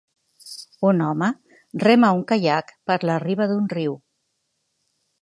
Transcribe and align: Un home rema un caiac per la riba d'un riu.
Un 0.91 1.03
home 1.07 1.27
rema 1.85 2.11
un 2.21 2.25
caiac 2.33 2.75
per 2.91 2.99
la 3.11 3.21
riba 3.29 3.51
d'un 3.55 3.73
riu. 3.79 3.99